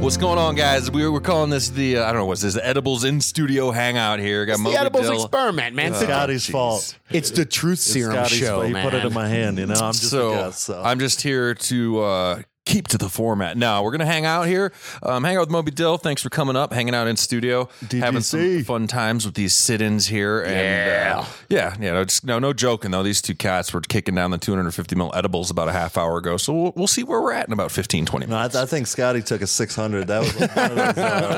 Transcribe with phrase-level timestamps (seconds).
[0.00, 0.88] What's going on, guys?
[0.90, 3.72] We we're calling this the uh, I don't know what's this the edibles in studio
[3.72, 4.46] hangout here.
[4.46, 5.14] Got It's the edibles Dill.
[5.24, 5.88] experiment, man.
[5.92, 6.96] It's, the- Scotty's fault.
[7.10, 8.66] it's the truth It's serum Scotty's show, fault.
[8.68, 8.84] He man.
[8.84, 9.58] put it in my hand.
[9.58, 10.60] You know, I'm just so, a guest.
[10.60, 13.56] So I'm just here to uh, keep to the format.
[13.56, 15.96] Now we're gonna hang out here, um, hang out with Moby Dill.
[15.96, 20.08] Thanks for coming up, hanging out in studio, having some fun times with these sit-ins
[20.08, 20.42] here.
[20.42, 21.14] And Yeah.
[21.20, 21.92] uh, yeah, yeah.
[21.92, 23.02] No, just, no, no joking though.
[23.02, 26.36] These two cats were kicking down the 250 mil edibles about a half hour ago.
[26.36, 28.56] So we'll, we'll see where we're at in about 15, 20 no, I, minutes.
[28.56, 30.08] I think Scotty took a 600.
[30.08, 30.92] That was those, uh,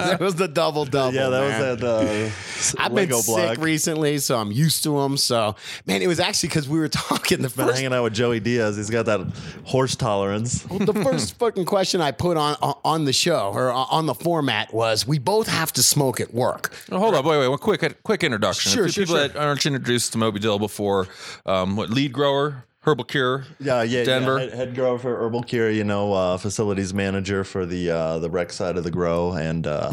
[0.08, 1.14] that was the double double.
[1.14, 1.70] yeah, that man.
[1.70, 3.48] was that uh, s- I've Lego been block.
[3.56, 5.16] sick recently, so I'm used to them.
[5.18, 8.14] So, man, it was actually because we were talking the Been first hanging out with
[8.14, 8.76] Joey Diaz.
[8.78, 9.20] He's got that
[9.64, 10.62] horse tolerance.
[10.62, 15.06] the first fucking question I put on on the show or on the format was,
[15.06, 18.24] "We both have to smoke at work." Oh, hold up, wait, wait, one quick, quick
[18.24, 18.72] introduction.
[18.72, 19.28] Sure, For sure, people sure.
[19.28, 21.06] that aren't introduced to Moby Dill before,
[21.46, 24.38] um, what lead grower, herbal cure, Yeah, yeah, Denver.
[24.38, 24.44] Yeah.
[24.46, 25.70] Head, head grower for Herbal Cure.
[25.70, 29.32] You know, uh, facilities manager for the uh, the rec side of the grow.
[29.32, 29.90] And uh,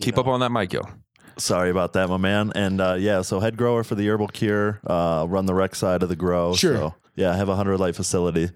[0.00, 0.80] Keep up on that mic, yo.
[1.38, 2.52] sorry about that, my man.
[2.54, 4.80] And uh, yeah, so head grower for the Herbal Cure.
[4.86, 6.54] Uh, run the rec side of the grow.
[6.54, 6.76] Sure.
[6.76, 8.50] So, yeah, I have a hundred light facility,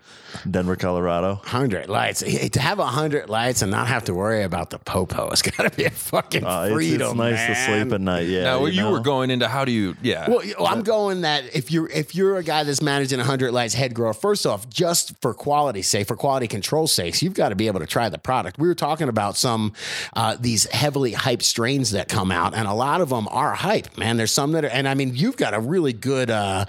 [0.44, 1.34] in Denver, Colorado.
[1.44, 2.20] Hundred lights.
[2.20, 5.42] Hey, to have a hundred lights and not have to worry about the popo, it's
[5.42, 7.08] got to be a fucking Uh, it's, freedom.
[7.08, 8.28] it's nice to sleep at night.
[8.28, 8.44] Yeah.
[8.44, 8.92] now, you, know?
[8.92, 10.30] were going into how do you, yeah.
[10.30, 13.52] Well, you know, I'm going that if you're if you're a guy that's managing 100
[13.52, 17.50] lights head grower, first off, just for quality's sake, for quality control sakes, you've got
[17.50, 18.58] to be able to try the product.
[18.58, 19.74] We were talking about some
[20.14, 23.98] uh, these heavily hyped strains that come out, and a lot of them are hype,
[23.98, 24.16] man.
[24.16, 26.64] There's some that are, and I mean, you've got a really good, uh,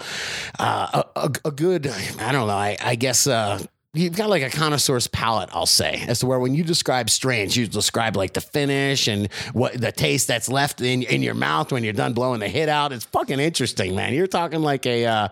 [0.58, 3.26] uh, a, a, a good, I don't know, I, I guess.
[3.26, 3.60] Uh,
[3.94, 7.56] You've got like a connoisseur's palate, I'll say, as to where when you describe strains,
[7.56, 11.72] you describe like the finish and what the taste that's left in, in your mouth
[11.72, 12.92] when you're done blowing the hit out.
[12.92, 14.12] It's fucking interesting, man.
[14.12, 15.28] You're talking like a uh,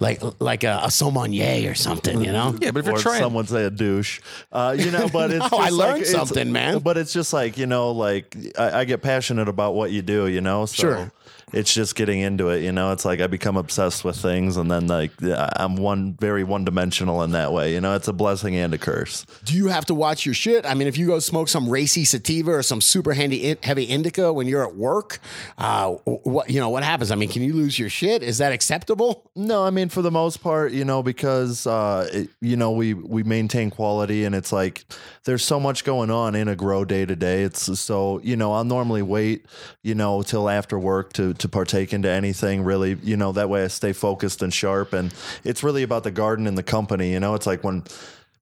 [0.00, 2.54] like like a, a sommelier or something, you know?
[2.60, 4.20] yeah, but if you're trying, some would say a douche.
[4.50, 6.80] Uh, you know, but it's No, I just learned like, something, man.
[6.80, 10.26] But it's just like you know, like I, I get passionate about what you do.
[10.26, 11.12] You know, so Sure.
[11.52, 12.62] It's just getting into it.
[12.62, 16.44] You know, it's like I become obsessed with things, and then like I'm one very
[16.44, 17.74] one dimensional in that way.
[17.74, 19.26] You know, it's a blessing and a curse.
[19.44, 20.64] Do you have to watch your shit?
[20.64, 24.32] I mean, if you go smoke some racy sativa or some super handy heavy indica
[24.32, 25.18] when you're at work,
[25.58, 27.10] uh, what you know what happens?
[27.10, 28.22] I mean, can you lose your shit?
[28.22, 29.30] Is that acceptable?
[29.34, 32.94] No, I mean for the most part, you know, because uh, it, you know we
[32.94, 34.84] we maintain quality, and it's like
[35.24, 37.42] there's so much going on in a grow day to day.
[37.42, 39.46] It's so you know I'll normally wait,
[39.82, 42.96] you know, till after work to to partake into anything really.
[43.02, 45.12] You know that way I stay focused and sharp, and
[45.44, 47.12] it's really about the garden and the company.
[47.12, 47.84] You know, it's like when.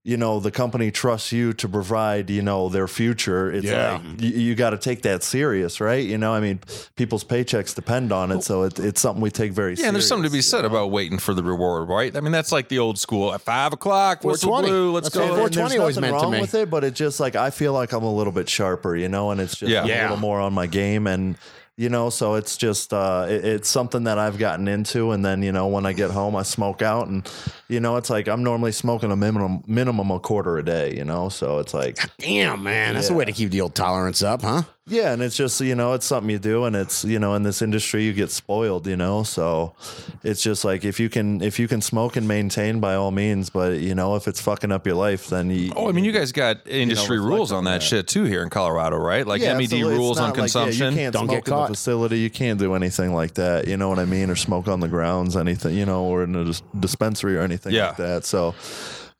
[0.05, 2.31] You know the company trusts you to provide.
[2.31, 3.53] You know their future.
[3.53, 3.95] It's Yeah.
[4.13, 6.03] like you, you got to take that serious, right?
[6.03, 6.61] You know, I mean,
[6.97, 9.75] people's paychecks depend on it, so it, it's something we take very.
[9.75, 12.17] yeah, and there's something to be said about waiting for the reward, right?
[12.17, 14.69] I mean, that's like the old school at five o'clock, whistle 420.
[14.71, 15.27] blue, let's That's go.
[15.27, 16.41] 420 always nothing meant to wrong me.
[16.41, 19.09] with it, but it's just like I feel like I'm a little bit sharper, you
[19.11, 19.85] know, and it's just Yeah.
[19.85, 20.03] a Yeah.
[20.05, 21.37] little more on my game, and
[21.79, 25.43] you know, so it's just uh, it- it's something that I've gotten into, and then
[25.43, 27.27] you know, when I get home, I smoke out, and
[27.69, 31.05] you know, it's like I'm normally smoking a minimum minimum a quarter a day, you
[31.05, 34.43] know, so it's like Damn, man, that's a way to keep the old tolerance up,
[34.43, 34.63] huh?
[34.89, 37.43] Yeah, and it's just you know, it's something you do, and it's you know, in
[37.43, 39.75] this industry, you get spoiled, you know, so
[40.25, 43.51] it's just like if you can if you can smoke and maintain by all means,
[43.51, 46.13] but you know, if it's fucking up your life, then you Oh, I mean, you
[46.13, 47.83] guys got industry reflect rules on on that, that.
[47.83, 49.27] shit too here in Colorado, right?
[49.27, 49.95] Like MED absolutely.
[49.97, 50.93] Rules on not like, yeah, consumption.
[50.93, 51.69] you can't Don't smoke get in caught.
[51.69, 52.19] the facility.
[52.21, 53.67] You can't do anything like that.
[53.69, 54.31] You know what I mean?
[54.31, 55.77] Or smoke on the grounds, anything.
[55.77, 57.89] You know, or in a dispensary or anything Yeah.
[57.89, 58.25] like that.
[58.25, 58.55] So,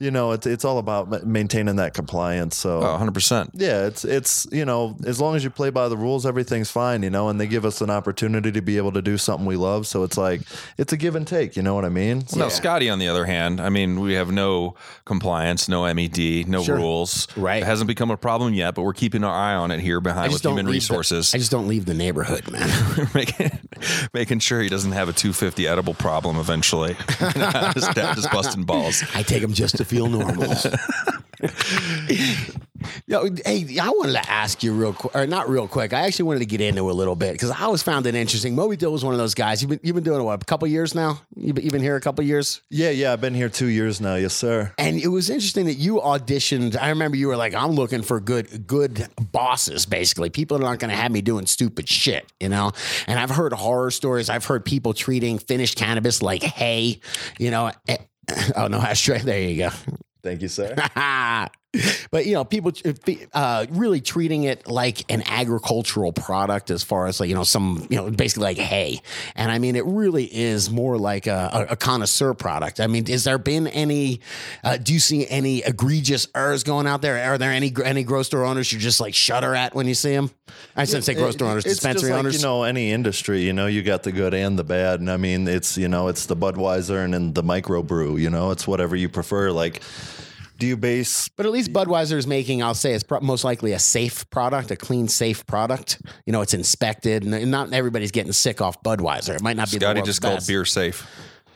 [0.01, 2.57] you know, it's it's all about maintaining that compliance.
[2.57, 2.81] So.
[2.83, 3.51] Oh, 100%.
[3.55, 7.03] Yeah, it's it's you know as long as you play by the rules, everything's fine.
[7.03, 9.57] You know, and they give us an opportunity to be able to do something we
[9.57, 9.87] love.
[9.89, 10.43] So it's like
[10.77, 11.57] it's a give and take.
[11.57, 12.25] You know what I mean?
[12.33, 16.47] Well, now, Scotty, on the other hand, I mean, we have no compliance, no MED,
[16.49, 16.77] no Sure.
[16.77, 17.27] rules.
[17.37, 17.63] Right.
[17.63, 20.33] It hasn't become a problem yet, but we're keeping our eye on it here behind
[20.33, 21.35] with human leave the- resources.
[21.35, 22.69] I just don't leave the neighborhood, man.
[24.15, 26.95] making, sure he doesn't have a 250 edible problem eventually.
[27.19, 29.03] just, just busting balls.
[29.15, 30.55] I take them just to feel normal.
[33.07, 35.93] Yo, hey, I wanted to ask you real quick, or not real quick.
[35.93, 38.15] I actually wanted to get into it a little bit because I always found it
[38.15, 38.55] interesting.
[38.55, 39.61] Moby Dill was one of those guys.
[39.63, 41.21] You've been you've been doing it, what a couple years now.
[41.37, 43.13] You've been, you've been here a couple years, Yeah, yeah.
[43.13, 44.15] I've been here two years now.
[44.15, 44.73] Yes, sir.
[44.79, 46.77] and it was interesting that you auditioned.
[46.81, 50.81] I remember you were like, "I'm looking for good good bosses." Basically, people that aren't
[50.81, 52.73] going to have me doing stupid shit, you know.
[53.07, 54.29] And I've heard horror stories.
[54.31, 57.01] I've heard people treating finished cannabis like hay,
[57.39, 57.73] you know.
[57.89, 57.97] Eh,
[58.57, 59.21] Oh no, ashtray.
[59.21, 59.71] There you go.
[60.23, 60.75] Thank you, sir.
[62.11, 62.73] but you know, people
[63.33, 67.87] uh, really treating it like an agricultural product, as far as like you know, some
[67.91, 69.01] you know, basically like hay.
[69.35, 72.81] And I mean, it really is more like a, a, connoisseur product.
[72.81, 74.21] I mean, has there been any?
[74.63, 77.23] Uh, do you see any egregious errors going out there?
[77.31, 80.31] Are there any any grocery owners you just like shudder at when you see them?
[80.77, 82.37] I shouldn't say grocery store owners, It's dispensary like, owners.
[82.37, 85.01] You know, any industry, you know, you got the good and the bad.
[85.01, 88.51] And I mean, it's, you know, it's the Budweiser and then the microbrew, you know,
[88.51, 89.51] it's whatever you prefer.
[89.51, 89.83] Like,
[90.59, 93.73] do you base But at least Budweiser is making, I'll say, it's pro- most likely
[93.73, 96.01] a safe product, a clean, safe product.
[96.27, 99.35] You know, it's inspected, and not everybody's getting sick off Budweiser.
[99.37, 100.49] It might not be Scotty the just world's called best.
[100.49, 101.07] beer safe.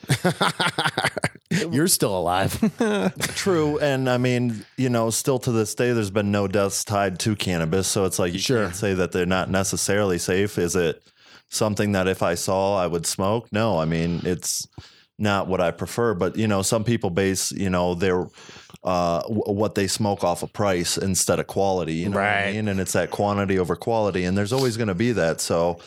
[1.71, 2.59] You're still alive.
[3.37, 3.79] true?
[3.79, 7.37] And I mean, you know, still to this day, there's been no deaths tied to
[7.37, 7.87] cannabis.
[7.89, 8.65] So it's like, you Sure.
[8.65, 10.59] can't say that they're not necessarily safe.
[10.59, 11.03] Is it
[11.51, 13.53] something that if I saw, I would smoke?
[13.53, 14.67] No, I mean, it's
[15.19, 16.15] not what I prefer.
[16.15, 18.27] But, you know, some people base, you know, their,
[18.85, 22.53] uh, w- what they smoke off of price instead of quality, you know what I
[22.53, 22.69] mean?
[22.69, 24.25] And it's that quantity over quality.
[24.25, 25.41] And there's always going to be that.
[25.41, 25.79] So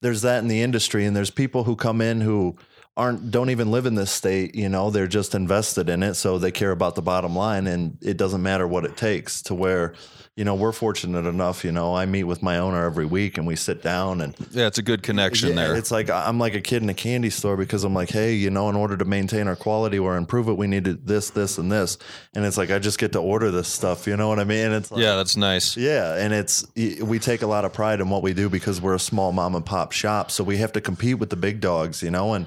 [0.00, 1.04] there's that in the industry.
[1.04, 2.56] And there's people who come in who,
[2.96, 6.38] aren't don't even live in this state you know they're just invested in it so
[6.38, 9.94] they care about the bottom line and it doesn't matter what it takes to where
[10.40, 13.46] you know we're fortunate enough you know i meet with my owner every week and
[13.46, 15.76] we sit down and Yeah, it's a good connection yeah, there.
[15.76, 18.48] it's like i'm like a kid in a candy store because i'm like hey you
[18.48, 21.58] know in order to maintain our quality or improve it we need to this this
[21.58, 21.98] and this
[22.34, 24.64] and it's like i just get to order this stuff you know what i mean
[24.64, 25.76] and it's like, yeah, that's nice.
[25.76, 26.66] yeah, and it's
[27.02, 29.54] we take a lot of pride in what we do because we're a small mom
[29.54, 32.46] and pop shop, so we have to compete with the big dogs, you know, and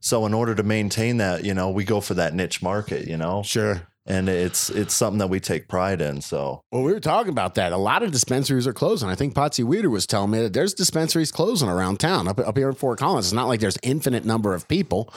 [0.00, 3.16] so in order to maintain that, you know, we go for that niche market, you
[3.16, 3.82] know, sure.
[4.08, 6.20] And it's it's something that we take pride in.
[6.22, 7.72] So Well, we were talking about that.
[7.72, 9.08] A lot of dispensaries are closing.
[9.08, 12.56] I think Potsy Weeder was telling me that there's dispensaries closing around town, up, up
[12.56, 13.26] here in Fort Collins.
[13.26, 15.12] It's not like there's infinite number of people.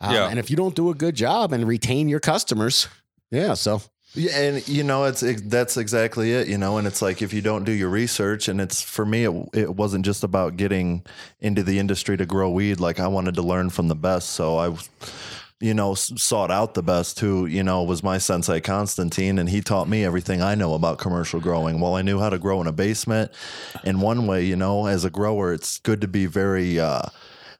[0.00, 0.28] Um, Yeah.
[0.28, 2.88] And if you don't do a good job and retain your customers,
[3.30, 3.54] yeah.
[3.54, 3.80] So
[4.14, 7.32] yeah, and you know, it's it, that's exactly it, you know, and it's like if
[7.32, 11.02] you don't do your research, and it's for me, it, it wasn't just about getting
[11.40, 12.78] into the industry to grow weed.
[12.78, 14.76] Like I wanted to learn from the best, so I.
[15.62, 19.60] You know, sought out the best who, you know, was my sensei Constantine, and he
[19.60, 21.78] taught me everything I know about commercial growing.
[21.78, 23.30] Well, I knew how to grow in a basement.
[23.84, 27.02] In one way, you know, as a grower, it's good to be very uh,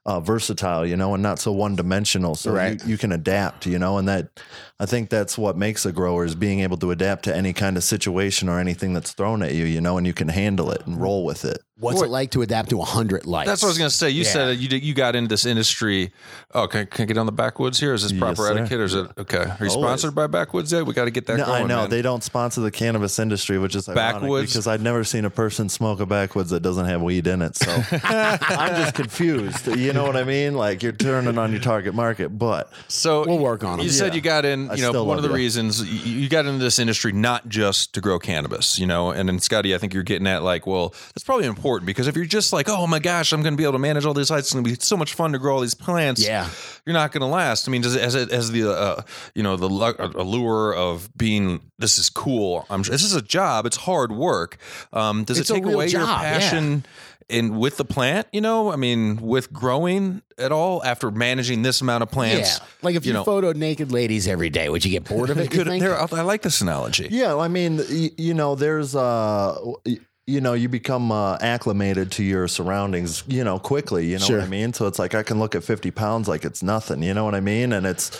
[0.05, 2.35] uh, versatile, you know, and not so one dimensional.
[2.35, 2.83] So Right.
[2.83, 4.41] you, you can adapt, you know, and that
[4.81, 7.77] I think that's what makes a grower is being able to adapt to any kind
[7.77, 10.85] of situation or anything that's thrown at you, you know, and you can handle it
[10.87, 11.63] and roll with it.
[11.83, 13.49] What's it like to adapt to a hundred lights?
[13.49, 14.11] That's what I was going to say.
[14.11, 14.31] You Yeah.
[14.31, 16.13] said you did, you got into this industry.
[16.55, 17.93] Oh, can, can I get on the backwoods here?
[17.95, 18.57] Is this proper sir.
[18.59, 19.39] etiquette or is it okay?
[19.39, 19.73] Are you Always.
[19.73, 20.87] sponsored by Backwoods yet?
[20.87, 21.65] We got to get that No, going.
[21.65, 21.91] I know man.
[21.91, 24.53] they don't sponsor the cannabis industry, which is Backwoods?
[24.53, 27.57] because I've never seen a person smoke a backwoods that doesn't have weed in it.
[27.57, 27.71] So
[28.03, 29.67] I'm just confused.
[29.67, 30.55] You know what I mean?
[30.55, 33.85] Like you're turning on your target market, but So We'll work on it.
[33.85, 34.15] You said Yeah.
[34.17, 34.63] you got in.
[34.63, 37.49] You know, still one of the love reasons you, you got into this industry not
[37.49, 38.79] just to grow cannabis.
[38.79, 41.72] You know, and then Scotty, I think you're getting at like, well, that's probably important
[41.81, 44.05] because if you're just like, oh my gosh, I'm going to be able to manage
[44.05, 44.49] all these lights.
[44.49, 46.23] It's going to be so much fun to grow all these plants.
[46.25, 46.49] Yeah.
[46.87, 47.69] you're not going to last.
[47.69, 49.03] I mean, does it as it as the uh,
[49.35, 49.69] you know the
[50.17, 52.67] allure of being this is cool.
[52.71, 53.67] I'm this is a job.
[53.67, 54.59] It's hard work.
[54.93, 56.39] Um, does It's it take real away your job, yeah.
[56.39, 56.85] passion?
[57.29, 61.81] in with the plant, you know, I mean, with growing at all after managing this
[61.81, 62.59] amount of plants.
[62.59, 62.67] yeah.
[62.83, 65.39] Like if you, you know, photoed naked ladies every day, would you get bored of
[65.39, 65.45] it?
[65.45, 65.83] you Could, think?
[65.83, 67.09] there, I like this analogy.
[67.11, 72.13] Yeah, I mean, y- you know, there's uh y- you know, you become uh, acclimated
[72.13, 74.07] to your surroundings, you know, quickly.
[74.07, 74.39] You know Sure.
[74.39, 74.73] what I mean?
[74.73, 77.03] So it's like I can look at 50 pounds like it's nothing.
[77.03, 77.73] You know what I mean?
[77.73, 78.11] And it's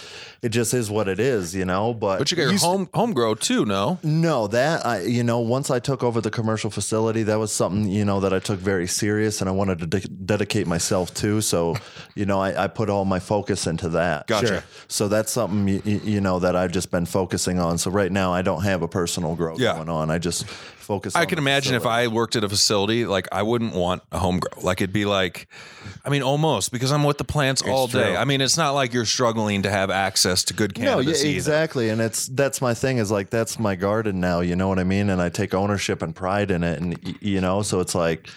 [0.43, 1.55] it just is what it is.
[1.55, 4.01] You know, but But you got your home home grow too, no?
[4.03, 7.89] no, that I, you know, once I took over the commercial facility, that was something
[7.89, 11.41] you know that I took very serious, and I wanted to de- dedicate myself to.
[11.41, 11.77] So,
[12.17, 14.27] you know, I, I put all my focus into that.
[14.27, 14.47] Gotcha.
[14.49, 14.65] Sure.
[14.89, 17.79] So that's something you, you know that I've just been focusing on.
[17.79, 19.77] So right now, I don't have a personal growth Yeah.
[19.77, 20.11] going on.
[20.11, 20.45] I just
[20.83, 21.15] focus.
[21.15, 21.87] I can imagine if.
[21.87, 24.63] I worked at a facility, like I wouldn't want a home grow.
[24.63, 25.49] Like it'd be like,
[26.05, 28.05] I mean, almost because I'm with the plants all day.
[28.05, 28.17] true.
[28.17, 31.07] I mean, it's not like you're struggling to have access to good cannabis.
[31.07, 31.37] No, yeah, either.
[31.37, 34.41] exactly, and it's that's my thing is like that's my garden now.
[34.41, 35.11] You know what I mean?
[35.11, 38.29] And I take ownership and pride in it, and you know, so it's like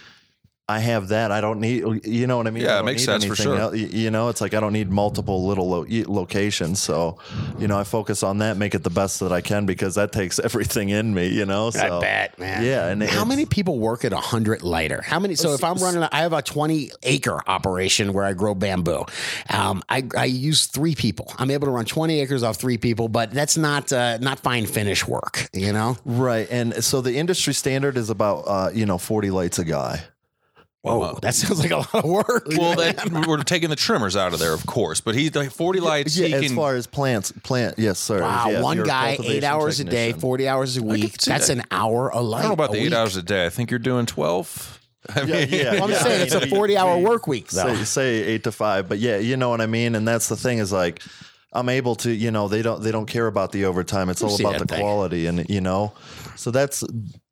[0.68, 1.32] I have that.
[1.32, 2.64] I don't need, you know what I mean?
[2.64, 3.60] Yeah, I it don't makes need sense for anything sure.
[3.60, 6.82] el- y- You know, it's like I don't need multiple little lo- locations.
[6.82, 7.20] So,
[7.60, 10.12] you know, I focus on that, make it the best that I can because that
[10.12, 11.28] takes everything in me.
[11.28, 12.64] You know, so I bet, man.
[12.66, 15.02] Yeah, and how many people work at a hundred lighter?
[15.04, 15.36] How many?
[15.36, 19.06] So if I'm running, I have a 20 acre operation where I grow bamboo.
[19.52, 21.32] Um, I, I use three people.
[21.38, 24.66] I'm able to run 20 acres off three people, but that's not uh, not fine
[24.66, 25.48] finish work.
[25.54, 25.98] You know?
[26.06, 30.02] Right, and so the industry standard is about uh, you know forty lights a guy.
[30.94, 32.48] Whoa, that sounds like a lot of work.
[32.58, 35.02] Well, that, we're taking the trimmers out of there, of course.
[35.02, 36.56] But he's like, 40 lights, Yeah, he as can.
[36.56, 38.22] far as plants, plant, yes, sir.
[38.22, 41.18] Wow, Yeah, one guy, eight cultivation hours a day, 40 hours a week.
[41.20, 41.58] That's that.
[41.58, 42.40] an hour a light.
[42.40, 43.46] I don't know about a the eight hours a day.
[43.46, 44.80] I think you're doing 12.
[45.16, 46.04] I mean, Yeah, yeah, Well, I'm yeah.
[46.04, 47.74] saying it's a 40 hour work week, though.
[47.76, 49.96] say, say eight to five, but yeah, you know what I mean.
[49.96, 51.02] And that's the thing is like,
[51.56, 54.10] I'm able to, you know, they don't they don't care about the overtime.
[54.10, 54.82] It's all about the thing.
[54.82, 55.94] quality, and you know,
[56.36, 56.84] so that's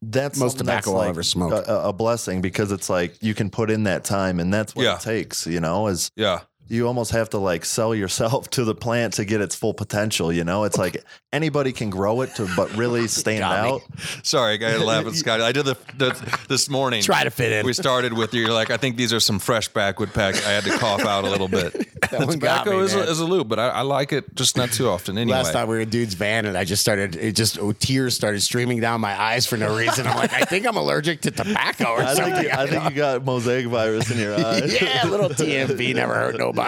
[0.02, 1.52] that's Most something that's tobacco I'll like ever smoke.
[1.68, 4.84] A, a blessing because it's like you can put in that time, and that's what
[4.84, 4.96] Yeah.
[4.96, 5.46] it takes.
[5.46, 6.40] You know, is Yeah.
[6.74, 10.34] You almost have to like sell yourself to the plant to get its full potential.
[10.34, 13.82] You know, it's like anybody can grow it to, but really stand out.
[14.24, 15.44] Sorry, I got to laugh at Scotty.
[15.44, 17.04] I did the, the this morning.
[17.04, 17.66] Try to fit in.
[17.66, 20.36] We started with you're like, I think these are some fresh backwood pack.
[20.36, 21.74] I had to cough out a little bit.
[22.10, 23.08] That one got Tobacco me, is a, man.
[23.08, 25.38] is a loop, but I, I like it just not too often anyway.
[25.38, 27.16] Last time we were in dude's van, and I just started.
[27.16, 30.08] It just oh, tears started streaming down my eyes for no reason.
[30.08, 32.34] I'm like, I think I'm allergic to tobacco or I something.
[32.34, 34.82] think, you, I think you got mosaic virus in your eyes.
[34.82, 36.63] yeah, little TMV never hurt nobody.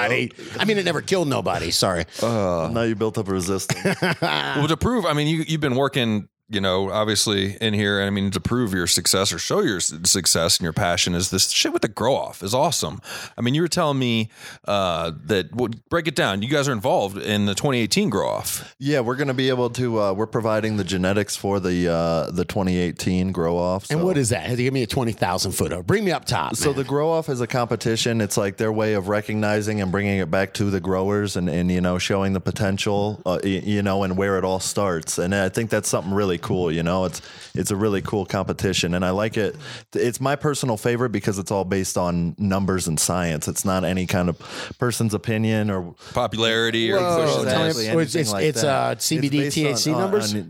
[0.60, 1.72] I mean, it never killed nobody.
[1.72, 2.06] Sorry.
[2.22, 4.02] Uh, now you built up a resistance.
[4.22, 8.02] well, to prove, I mean, you you've been working, you know, obviously in here.
[8.02, 11.50] I mean, to prove your success or show your success and your passion is this
[11.50, 13.02] shit with the grow off is awesome.
[13.38, 14.30] I mean, you were telling me
[14.68, 16.42] uh, that well, break it down.
[16.42, 18.76] You guys are involved in the 2018 grow off.
[18.78, 20.02] Yeah, we're going to be able to.
[20.02, 23.90] Uh, we're providing the genetics for the uh, the 2018 grow off.
[23.90, 24.56] And what is that?
[24.56, 25.82] Give me a twenty thousand footer.
[25.82, 26.56] Bring me up top.
[26.56, 26.78] So man.
[26.78, 28.22] the grow off is a competition.
[28.22, 31.72] It's like their way of recognizing and bringing it back to the growers and, and
[31.72, 35.18] you know showing the potential, uh, you know, and where it all starts.
[35.18, 36.72] And I think that's something really cool.
[36.72, 37.22] You know, it's
[37.54, 39.56] it's a really cool competition, and I like it.
[39.94, 43.48] It's my personal favorite because it's all based on numbers and science.
[43.48, 44.38] It's not any kind of
[44.80, 47.26] person's opinion or Popularity or Whoa.
[47.26, 47.42] push that.
[47.68, 48.68] Exactly, it's- anything it's- like it's, that.
[48.68, 50.34] uh, CBD, based THC numbers?
[50.36, 50.44] uh,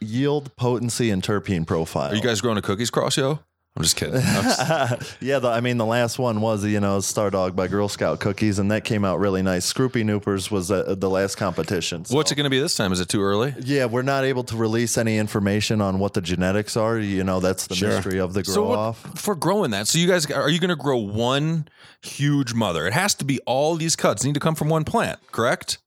[0.00, 2.12] yield, potency, and terpene profile.
[2.12, 3.38] Are you guys growing a cookies cross, yo?
[3.74, 4.14] I'm just kidding.
[5.20, 8.58] Yeah, the, I mean, the last one was, you know, Stardawg by Girl Scout Cookies,
[8.58, 9.72] and that came out really nice.
[9.72, 12.04] Scroopy Noopers was uh, the last competition.
[12.04, 12.92] so- What's it going to be this time?
[12.92, 13.54] Is it too early?
[13.60, 16.98] Yeah, we're not able to release any information on what the genetics are.
[16.98, 19.18] You know, that's the mystery of the grow So what, off.
[19.18, 21.66] for growing that, so you guys are you going to grow one
[22.02, 22.86] huge mother?
[22.86, 25.78] It has to be all these cuts need to come from one plant, correct?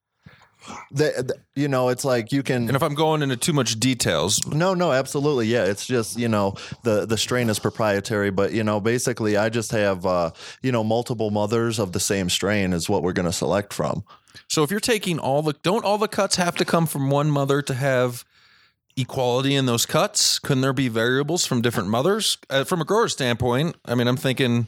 [1.56, 2.68] You know, it's like you can.
[2.68, 5.48] And if I'm going into too much details, No, no, absolutely.
[5.48, 9.50] Yeah, it's just you know the the strain is proprietary, but you know basically I
[9.50, 10.32] just have uh,
[10.62, 14.04] you know multiple mothers of the same strain is what we're going to select from.
[14.50, 17.30] so if you're taking all the don't all the cuts have to come from one
[17.32, 18.26] mother to have
[18.98, 20.40] equality in those cuts?
[20.40, 22.38] Couldn't there be variables from different mothers?
[22.50, 24.68] Uh, from a grower standpoint, I mean, I'm thinking,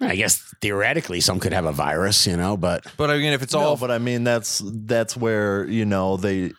[0.00, 3.42] I guess theoretically, some could have a virus, you know, but but I mean, if
[3.42, 6.52] it's No, all but I mean that's that's where you know they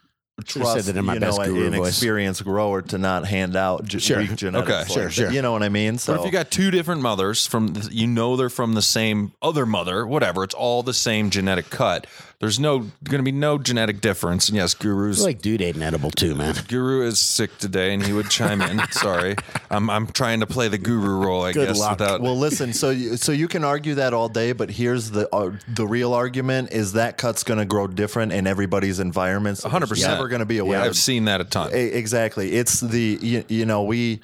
[0.46, 1.89] Should've said trust that in my you best know guru an voice.
[1.89, 4.20] experienced grower to not hand out ge- Sure.
[4.20, 4.70] weak genetics.
[4.70, 4.80] Okay.
[4.80, 5.12] like Sure, that.
[5.12, 5.32] sure.
[5.32, 5.98] You know what I mean?
[5.98, 8.82] So But if you got two different mothers from, the, you know, they're from the
[8.82, 12.08] same other mother, whatever, it's all the same genetic cut.
[12.39, 14.48] There's no going to be no genetic difference.
[14.48, 16.55] And yes, Guru's feel like dude ate an edible too, man.
[16.69, 18.79] Guru is sick today, and he would chime in.
[18.91, 19.36] Sorry,
[19.69, 22.00] I'm I'm trying to play the Guru role, I Good guess, luck.
[22.00, 22.22] without.
[22.22, 22.72] well, listen.
[22.72, 26.13] So you, so you can argue that all day, but here's the uh, the real
[26.13, 29.58] argument: is that cut's going to grow different in everybody's environment.
[29.58, 30.13] So hundred there's percent.
[30.13, 30.77] Never going to be a way.
[30.77, 31.72] I've seen that a ton.
[31.75, 32.53] E- Exactly.
[32.53, 34.22] It's the you, you know we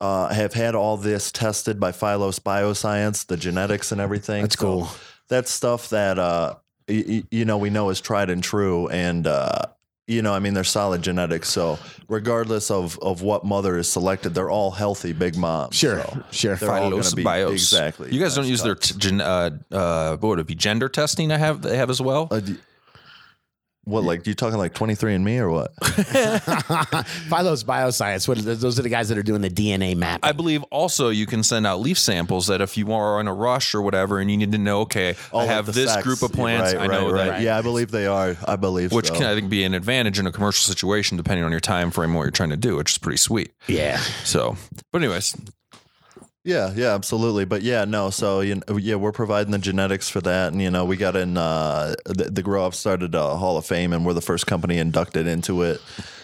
[0.00, 4.42] uh, have had all this tested by Phylos Bioscience, the genetics and everything.
[4.42, 4.88] That's cool.
[5.28, 6.54] That's stuff that uh,
[6.90, 9.62] y- y- you know we know is tried and true, and uh,
[10.06, 11.48] you know I mean they're solid genetics.
[11.48, 11.78] So
[12.08, 15.76] regardless of of what mother is selected, they're all healthy big moms.
[15.76, 16.56] Sure, So sure.
[16.56, 17.52] they're all going Phylos to be bios.
[17.52, 18.12] exactly.
[18.12, 20.54] You guys don't That's use their t- gen, uh, uh, what would it be?
[20.54, 21.30] Gender testing?
[21.32, 22.28] I have they have as well.
[22.30, 22.56] Uh, d-
[23.84, 25.74] what like you talking like twenty three and me or what?
[25.80, 28.28] Phylos Bioscience.
[28.28, 30.20] What, those are the guys that are doing the DNA map.
[30.22, 33.34] I believe also you can send out leaf samples that if you are in a
[33.34, 36.02] rush or whatever, and you need to know, okay, Oh, I have this sex.
[36.04, 36.74] group of plants.
[36.74, 37.40] Right, I know right, that.
[37.42, 38.36] Yeah, I believe they are.
[38.46, 39.14] I believe Which so.
[39.14, 42.10] can I think be an advantage in a commercial situation depending on your time frame
[42.10, 43.52] and what you're trying to do, which is pretty sweet.
[43.66, 43.98] yeah.
[44.24, 44.56] So,
[44.92, 45.36] but anyways,
[46.42, 47.44] Yeah, yeah, absolutely.
[47.44, 48.08] But yeah, no.
[48.08, 51.14] So you know, yeah, we're providing the genetics for that, and you know, we got
[51.14, 54.46] in uh, the, the Grow Off started a Hall of Fame, and we're the first
[54.46, 55.82] company inducted into it.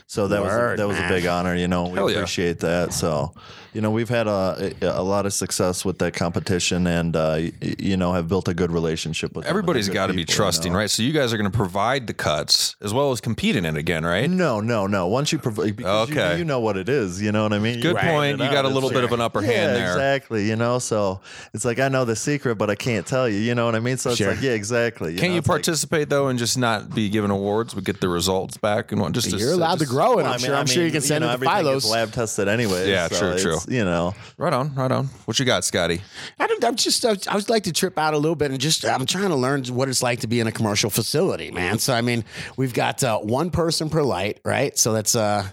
[0.09, 1.11] So that was Word, a, that was man.
[1.11, 1.55] a big honor.
[1.57, 2.17] You know, we Hell yeah.
[2.19, 2.93] appreciate that.
[2.93, 3.35] So,
[3.73, 7.97] you know, we've had a a lot of success with that competition, and uh, you
[7.97, 9.45] know, have built a good relationship with.
[9.47, 10.79] everybody's got to be people, you trusting, know?
[10.79, 10.89] right?
[10.89, 13.77] So you guys are going to provide the cuts as well as compete in it
[13.77, 14.31] again, right?
[14.31, 15.09] No, no, no.
[15.09, 16.39] Once you provide, because you- Okay.
[16.39, 17.21] you, know what it is.
[17.21, 17.81] You know what I mean.
[17.81, 18.39] Good You point.
[18.39, 19.91] You got a little It's bit of an upper yeah, hand there.
[19.93, 20.47] Exactly.
[20.49, 21.21] You know, so
[21.53, 23.39] it's like I know the secret, but I can't tell you.
[23.39, 23.97] You know what I mean?
[23.97, 24.31] So it's Sure.
[24.31, 25.17] like, yeah, exactly.
[25.17, 27.75] Can know, you it's like- participate though and just not be given awards?
[27.75, 29.11] We get the results back and what?
[29.13, 30.17] Just to- You're allowed to just- grow it.
[30.17, 30.55] Well, I'm I mean- sure.
[30.57, 31.91] I I'm sure you can send know, it to everything gets Phylos.
[31.91, 32.91] lab tested anyway.
[32.91, 33.75] Yeah, so true, true.
[33.75, 35.07] You know, Right on, right on.
[35.25, 36.01] What you got, Scotty?
[36.39, 38.85] I don't, I'm just, I would like to trip out a little bit and just,
[38.85, 41.79] I'm trying to learn what it's like to be in a commercial facility, man.
[41.79, 42.25] So, I mean,
[42.57, 44.77] we've got uh, one person per light, right?
[44.79, 45.47] So that's, uh,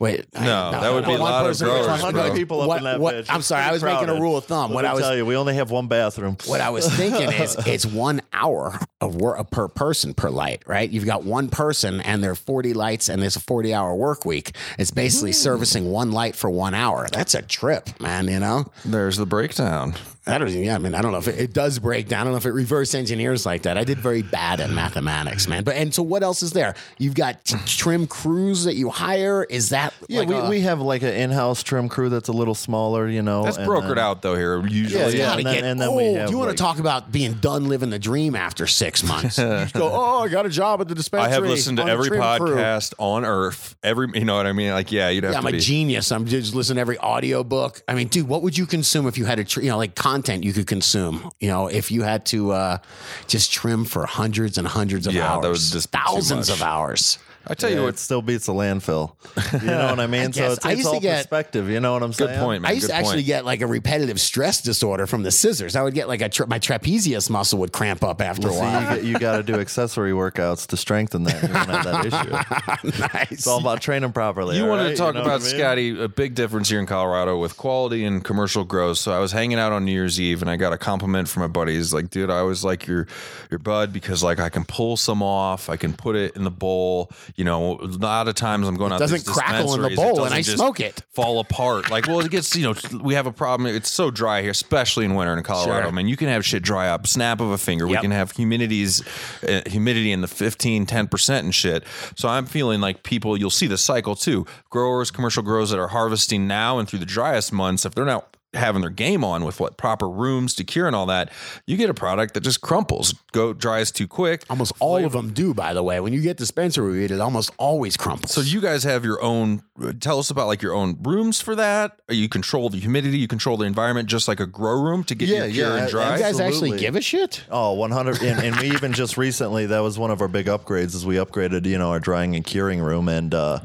[0.00, 0.26] wait.
[0.34, 1.94] I- No, that would be a one lot of person growers, bro.
[1.96, 3.26] 100 people up What- in that what- bitch.
[3.28, 4.70] I'm It's sorry, I pretty was making a rule of thumb.
[4.70, 6.36] Let What me I was, tell you, we only have one bathroom.
[6.46, 10.90] what I was thinking is it's one hour of work per person per light, right?
[10.90, 14.24] You've got one person and there are 40 lights and there's a 40 hour work
[14.24, 14.56] week.
[14.78, 15.34] It's basically mm.
[15.34, 17.06] servicing one light for one hour.
[17.12, 18.66] That's a trip, man, you know?
[18.84, 19.94] There's the breakdown.
[20.26, 22.20] I don't yeah, I mean, I don't know if it, it does break down.
[22.20, 23.78] I don't know if it reverse engineers like that.
[23.78, 25.64] I did very bad at mathematics, man.
[25.64, 26.74] But and so what else is there?
[26.98, 29.44] You've got t- trim crews that you hire.
[29.44, 32.32] Is that Yeah, like we, a- we have like an in-house trim crew that's a
[32.32, 33.44] little smaller, you know.
[33.44, 34.60] That's and brokered then- out though here.
[34.66, 35.36] Usually, Yeah, It's yeah.
[35.36, 37.68] and then- get and then we have, you want like- to talk about being done
[37.68, 39.38] living the dream after six months?
[39.38, 41.30] you just go, oh, I got a job at the dispensary.
[41.30, 43.74] I have listened to every trim crew." podcast on Earth.
[43.82, 44.72] Every, you know what I mean?
[44.72, 46.12] Like, yeah, you'd have Yeah, I'm to a genius.
[46.12, 47.80] I'm just listening to every audio book.
[47.88, 49.94] I mean, dude, what would you consume if you had a, tr- you know, like
[50.10, 51.30] content you could consume?
[51.40, 52.78] You know, if you had to uh,
[53.26, 56.48] just trim for hundreds and hundreds of Yeah, hours, that would just be too thousands
[56.50, 57.18] of hours.
[57.46, 59.14] I tell Yeah, you it still beats a landfill.
[59.62, 60.32] You know what I mean?
[60.32, 60.56] so guess.
[60.58, 61.68] it's, I it's used to all get- perspective.
[61.70, 62.30] You know what I'm saying?
[62.32, 62.70] good point, man.
[62.70, 63.26] I used good to actually point.
[63.26, 65.74] get like a repetitive stress disorder from the scissors.
[65.74, 68.60] I would get like a tra- my trapezius muscle would cramp up after Well, a
[68.60, 68.96] while.
[69.00, 71.42] see, you, got to do accessory workouts to strengthen that.
[71.42, 73.00] You won't have that issue.
[73.14, 73.30] nice.
[73.32, 74.56] It's all about training properly.
[74.56, 74.90] You all wanted right?
[74.90, 75.56] to talk know what I about mean?
[75.58, 78.98] Scotty, a big difference here in Colorado with quality and commercial growth.
[78.98, 81.40] So I was hanging out on New Year's Eve and I got a compliment from
[81.42, 81.74] my buddy.
[81.74, 83.06] He's like, dude, I always like your
[83.50, 86.50] your bud because like I can pull some off, I can put it in the
[86.50, 87.10] bowl.
[87.36, 90.34] You know, a lot of times I'm going out doesn't crackle in the bowl and
[90.34, 91.02] I smoke it.
[91.10, 91.90] Fall apart.
[91.90, 93.74] Like, well, it gets, you know, we have a problem.
[93.74, 95.86] It's so dry here, especially in winter in Colorado.
[95.86, 95.92] Sure.
[95.92, 97.86] Man, you can have shit dry up, snap of a finger.
[97.86, 99.02] We can have humidities,
[99.48, 101.84] uh, humidity in the 15, 10% and shit.
[102.16, 104.46] So I'm feeling like people, you'll see the cycle too.
[104.70, 108.29] Growers, commercial growers that are harvesting now and through the driest months, if they're not
[108.54, 111.30] having their game on with what proper rooms to cure and all that,
[111.66, 114.44] you get a product that just crumples, go dries too quick.
[114.50, 116.00] Almost all of them do, by the way.
[116.00, 118.32] When you get dispensary weed, it almost always crumples.
[118.32, 119.62] So you guys have your own.
[120.00, 122.00] Tell us about like your own rooms for that.
[122.08, 125.28] You control the humidity, you control the environment, just like a grow room to get
[125.28, 126.18] Yeah, you pure yeah, and you dry.
[126.18, 127.44] guys actually give a shit?
[127.50, 128.20] Oh, 100.
[128.22, 131.16] And, and we even just recently, that was one of our big upgrades is we
[131.16, 133.08] upgraded, you know, our drying and curing room.
[133.08, 133.60] And, uh,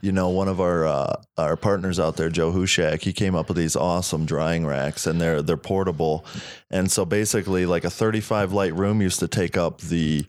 [0.00, 3.48] you know, one of our uh, our partners out there, Joe Hushak, he came up
[3.48, 6.24] with these awesome drying racks and they're they're portable.
[6.70, 10.24] And so basically like a 35 light room used to take up the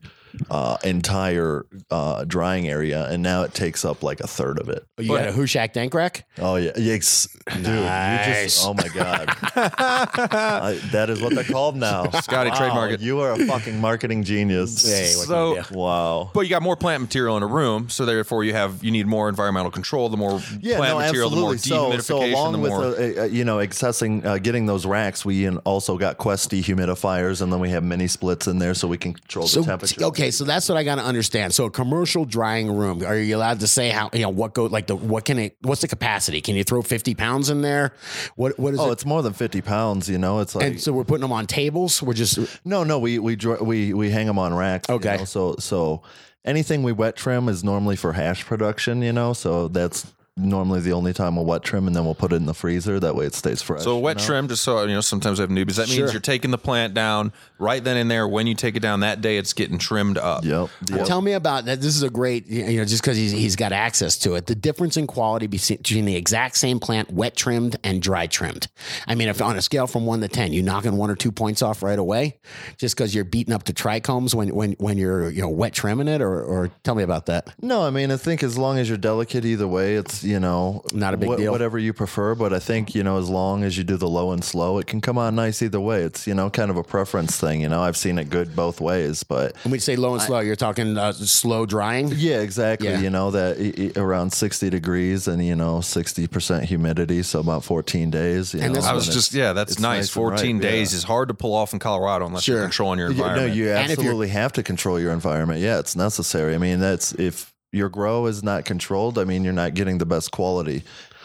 [0.49, 4.85] uh, entire uh, drying area and now it takes up like a third of it.
[4.97, 6.27] You got a Hushak dank rack?
[6.39, 7.65] Oh yeah, yes, dude.
[7.67, 12.09] You just, oh my god, I, that is what they're called now.
[12.21, 13.01] Scotty, Wow, trademark it.
[13.01, 14.87] You are a fucking marketing genius.
[14.87, 15.77] Hey, So- can you do?
[15.79, 16.31] Wow.
[16.33, 19.07] But you got more plant material in a room, so therefore you have you need
[19.07, 20.09] more environmental control.
[20.09, 21.97] The more Yeah, plant no, material, the more absolutely.
[21.97, 22.83] So, dehumidification, so along the with more.
[22.83, 27.51] uh, uh, you know accessing uh, getting those racks, we also got Quest dehumidifiers, and
[27.51, 30.03] then we have mini splits in there, so we can control So the temperature.
[30.05, 31.53] okay, so that's what I got to understand.
[31.53, 34.65] So a commercial drying room, are you allowed to say how you know what go
[34.65, 36.41] like the what can it what's the capacity?
[36.41, 37.93] Can you throw fifty pounds in there?
[38.35, 38.93] What what is Oh, it?
[38.93, 40.07] it's more than fifty pounds.
[40.07, 42.03] You know, it's like And so we're putting them on tables.
[42.03, 44.87] We're just No, no, we we we we hang them on racks.
[44.89, 45.17] you Okay.
[45.17, 46.03] know, so so
[46.45, 49.01] anything we wet trim is normally for hash production.
[49.01, 50.05] You know, so that's
[50.37, 52.99] normally the only time we'll wet trim, and then we'll put it in the freezer.
[52.99, 53.83] That way, it stays fresh.
[53.83, 54.27] so a wet you know?
[54.27, 55.75] trim, just so you know, sometimes I have newbies.
[55.75, 56.11] That means Sure.
[56.11, 58.27] you're taking the plant down right then and there.
[58.27, 60.45] When you take it down that day, it's getting trimmed up.
[60.45, 60.69] Yep.
[60.89, 61.05] yep.
[61.05, 61.81] Tell me about that.
[61.81, 64.45] This is a great, you know, just because he's, he's got access to it.
[64.45, 68.67] The difference in quality between the exact same plant, wet trimmed and dry trimmed.
[69.07, 71.31] I mean, if on a scale from one to ten, you're knocking one or two
[71.31, 72.39] points off right away,
[72.77, 76.07] just because you're beating up the trichomes when when when you're you know wet trimming
[76.07, 77.53] it, or or tell me about that.
[77.61, 80.83] No, I mean, I think as long as you're delicate either way, it's, you know,
[80.93, 81.51] Not a big deal.
[81.51, 82.35] Whatever you prefer.
[82.35, 84.87] But I think, you know, as long as you do the low and slow, it
[84.87, 86.01] can come on nice either way.
[86.03, 87.61] It's, you know, kind of a preference thing.
[87.61, 89.23] You know, I've seen it good both ways.
[89.23, 92.11] But When we say low and slow, you're talking uh, slow drying.
[92.15, 92.89] yeah, exactly.
[92.89, 92.99] Yeah.
[92.99, 97.23] You know, that i- i- around 60 degrees and, you know, 60% humidity.
[97.23, 98.53] So about 14 days.
[98.53, 99.81] You And know, I was and just yeah, that's nice.
[99.81, 100.97] nice and ripe, Fourteen days yeah.
[100.97, 102.55] is hard to pull off in Colorado unless Sure.
[102.57, 103.55] you're controlling your Yeah, no, environment.
[103.55, 105.59] you And you're- absolutely have to control your environment.
[105.61, 106.55] Yeah, it's necessary.
[106.55, 110.05] I mean, that's if your grow is not controlled, I mean, you're not getting the
[110.05, 110.83] best quality.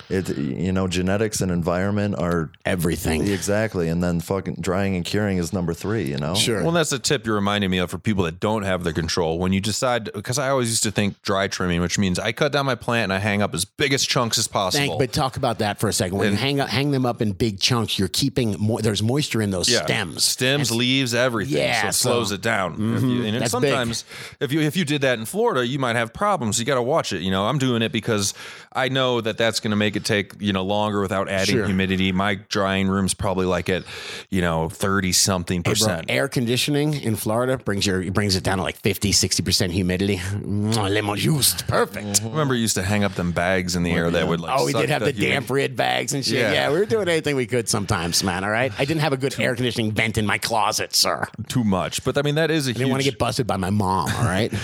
[0.09, 3.27] It, you know, genetics and environment are Everything.
[3.27, 6.05] exactly, and then fucking drying and curing is number three.
[6.05, 6.62] You know, Sure.
[6.62, 9.38] Well, that's a tip you're reminding me of for people that don't have the control.
[9.38, 12.53] When you decide, because I always used to think dry trimming, which means I cut
[12.53, 14.87] down my plant and I hang up as big as chunks as possible.
[14.87, 16.19] Thank, but talk about that for a second.
[16.19, 19.42] When you hang up, hang them up in big chunks, you're keeping mo- there's moisture
[19.42, 20.23] in those stems.
[20.25, 21.57] stems, leaves, everything.
[21.59, 22.75] Yeah, so it so- slows it down.
[22.75, 23.25] If you- mm-hmm.
[23.27, 24.05] and That's sometimes,
[24.40, 26.59] if you if you did that in Florida, you might have problems.
[26.61, 27.23] You got to watch it.
[27.23, 28.35] You know, I'm doing it because
[28.77, 31.67] I know that that's going to make it take you know longer without adding Sure.
[31.67, 32.12] humidity.
[32.12, 33.85] My drying room's probably like at
[34.31, 36.05] you know thirty something Bro, percent.
[36.09, 40.17] air conditioning in Florida brings your brings it down to like 50, 60% humidity.
[40.19, 41.67] Mm, lemon juiced.
[41.67, 42.21] Perfect.
[42.23, 44.59] Remember, you used to hang up them bags in the air that would like.
[44.61, 46.35] Oh, we did have the, humid- damp rid bags and shit.
[46.39, 46.53] Yeah.
[46.53, 46.71] Yeah.
[46.73, 48.45] we were doing anything we could sometimes, man.
[48.45, 48.73] All right.
[48.79, 51.27] I didn't have a good air conditioning vent in my closet, sir.
[51.49, 52.05] Too much.
[52.05, 54.11] But I mean, that is a didn't want to get busted by my mom.
[54.15, 54.53] All right.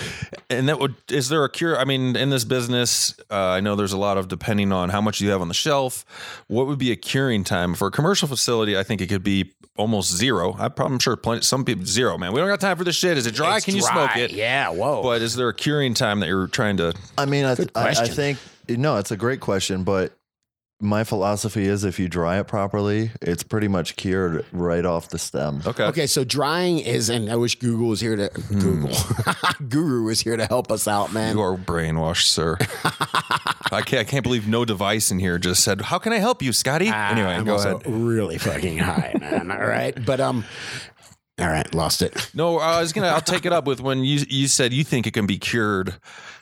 [0.49, 1.79] And that would is there a cure?
[1.79, 5.01] I mean, in this business, uh, I know there's a lot of depending on how
[5.01, 6.05] much you have on the shelf.
[6.47, 8.77] What would be a curing time for a commercial facility?
[8.77, 10.55] I think it could be almost zero.
[10.59, 12.17] I probably, I'm sure plenty, some people zero.
[12.17, 13.17] Man, we don't got time for this shit.
[13.17, 13.57] Is it dry?
[13.57, 14.31] It's Can you smoke it?
[14.31, 14.69] Yeah.
[14.69, 15.01] Whoa.
[15.01, 16.93] But is there a curing time that you're trying to?
[17.17, 18.37] I mean, I, th- I, I think
[18.69, 20.13] no, it's a great question, but
[20.83, 25.17] my philosophy is if you dry it properly, it's pretty much cured right off the
[25.17, 25.61] stem.
[25.65, 25.83] Okay.
[25.85, 28.91] Okay, so drying is, and I wish Google was here to Google.
[29.69, 31.35] Guru was here to help us out, man.
[31.35, 32.57] You are brainwashed, sir.
[33.71, 34.01] I can't.
[34.01, 36.87] I can't believe no device in here just said, "How can I help you, Scotty?"
[36.87, 37.87] anyway, Ah, I'm go also ahead.
[37.91, 39.49] Really fucking high, man.
[39.49, 40.43] All right, but um,
[41.39, 42.29] all right, lost it.
[42.35, 43.07] No, I was gonna.
[43.07, 45.95] I'll take it up with when you you said you think it can be cured.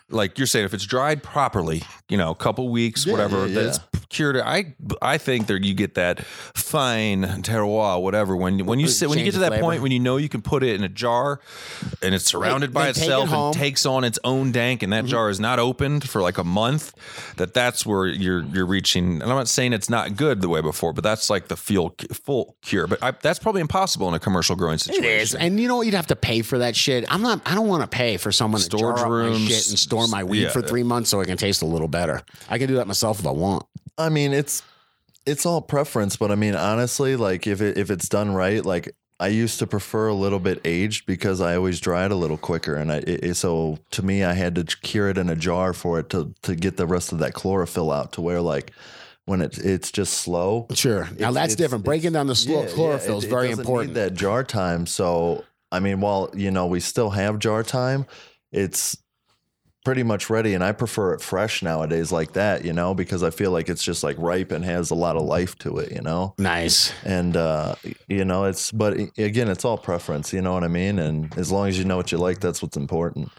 [0.09, 3.65] Like you're saying, if it's dried properly, you know, a couple weeks, whatever, yeah, that
[3.67, 3.79] it's
[4.11, 4.37] cured.
[4.37, 8.35] I I think that you get that fine terroir, whatever.
[8.35, 9.63] When when you sit when you get to that flavor.
[9.63, 11.39] point when you know you can put it in a jar
[12.01, 13.29] and it's surrounded by it itself.
[13.29, 13.35] Mm-hmm.
[13.35, 16.43] and takes on its own dank, and that jar is not opened for like a
[16.43, 16.93] month.
[17.37, 19.21] That that's where you're you're reaching.
[19.21, 21.95] And I'm not saying it's not good the way before, but that's like the full
[22.13, 22.87] full cure.
[22.87, 25.03] But I, that's probably impossible in a commercial growing situation.
[25.03, 25.81] It is, and you know?
[25.81, 27.05] You'd have to pay for that shit.
[27.11, 27.41] I'm not.
[27.45, 29.79] I don't want to pay for someone to Storage jar up my rooms, shit and
[29.79, 30.49] store my weed yeah.
[30.49, 32.21] for three months so it can taste a little better.
[32.49, 33.65] I can do that myself if I want.
[33.97, 34.63] I mean, it's
[35.25, 38.95] it's all preference, but I mean, honestly, like if it if it's done right, like
[39.19, 42.37] I used to prefer a little bit aged because I always dry it a little
[42.37, 45.73] quicker, and I it, so to me, I had to cure it in a jar
[45.73, 48.71] for it to to get the rest of that chlorophyll out to where like
[49.25, 50.65] when it it's just slow.
[50.73, 51.03] Sure.
[51.03, 51.85] Now It's- that's it's- different.
[51.85, 53.89] Breaking down the slow, Yeah, yeah, chlorophyll is it- it very important.
[53.93, 54.87] Need that jar time.
[54.87, 58.07] So I mean, while you know we still have jar time,
[58.51, 58.97] it's
[59.83, 62.63] pretty much ready, and I prefer it fresh nowadays like that.
[62.65, 65.23] You know, because I feel like it's just like ripe and has a lot of
[65.23, 65.91] life to it.
[65.91, 66.93] You know, Nice.
[67.03, 67.75] and uh,
[68.07, 70.33] you know it's but again, it's all preference.
[70.33, 70.99] You know what I mean?
[70.99, 73.29] And as long as you know what you like, that's what's important.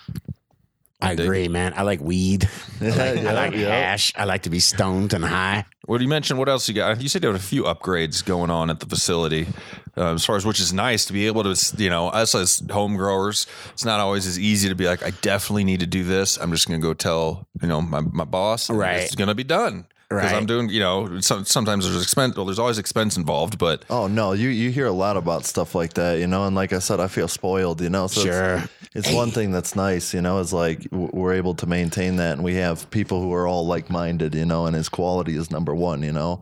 [1.03, 1.75] I dig agree, man.
[1.77, 2.49] I like weed.
[2.81, 3.69] I like, I Yeah, like yeah.
[3.69, 4.13] hash.
[4.17, 5.65] I like to be stoned and high.
[5.87, 6.39] What do you mentioned?
[6.39, 7.01] What else you got?
[7.01, 9.49] You said you had a few upgrades going on at the facility,
[9.97, 12.63] uh, as far as which is nice to be able to, you know, us as
[12.71, 13.47] home growers.
[13.73, 16.37] It's not always as easy to be like, I definitely need to do this.
[16.39, 19.01] I'm just going to go tell, you know, my, my boss, Right.
[19.01, 20.39] It's going to be done because Right.
[20.39, 22.37] I'm doing, you know, some, sometimes there's expense.
[22.37, 25.75] Well, there's always expense involved, but Oh no, you you hear a lot about stuff
[25.75, 28.07] like that, you know, and like I said, I feel spoiled, you know.
[28.07, 28.55] So Sure.
[28.57, 28.69] it's,
[29.07, 32.45] it's one thing that's nice, you know, is like we're able to maintain that, and
[32.45, 35.75] we have people who are all like minded, you know, and his quality is number
[35.75, 36.41] one, you know,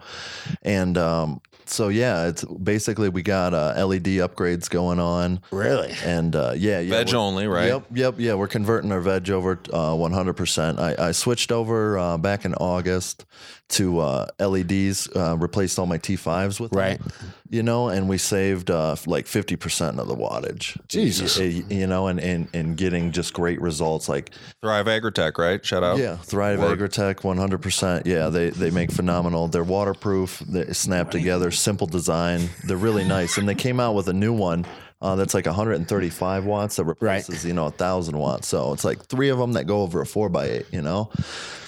[0.62, 5.92] and um, so yeah, it's basically we got uh, LED upgrades going on, Really?
[6.04, 7.68] and uh, yeah, yeah, veg only, right?
[7.68, 8.34] Yep, yep, yeah.
[8.34, 10.78] We're converting our veg over uh, 100%.
[10.80, 13.24] I, I switched over uh, back in August
[13.70, 17.00] to uh, LEDs, uh, replaced all my T5s with them, Right.
[17.48, 20.76] you know, and we saved uh, like 50% of the wattage.
[20.88, 21.38] Jesus.
[21.38, 24.08] Y- You know, and, and, and getting just great results.
[24.08, 24.30] Like,
[24.60, 25.64] Thrive Agritech, right?
[25.64, 25.98] Shout out.
[25.98, 26.78] yeah, Thrive Word.
[26.78, 28.06] Agritech, 100%.
[28.06, 29.48] Yeah, they, they make phenomenal.
[29.48, 32.48] They're waterproof, they snap together, simple design.
[32.66, 33.38] They're really nice.
[33.38, 34.66] And they came out with a new one.
[35.02, 38.48] Uh, that's like 135 watts that replaces, you know, a thousand watts.
[38.48, 41.10] So it's like three of them that go over a four by eight, you know?